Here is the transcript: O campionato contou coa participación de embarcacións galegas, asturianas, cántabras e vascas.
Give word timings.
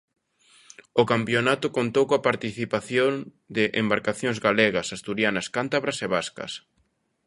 O 1.01 1.03
campionato 1.11 1.67
contou 1.77 2.03
coa 2.09 2.25
participación 2.29 3.11
de 3.55 3.63
embarcacións 3.81 4.37
galegas, 4.47 4.87
asturianas, 4.97 5.47
cántabras 5.55 5.97
e 6.05 6.07
vascas. 6.15 6.51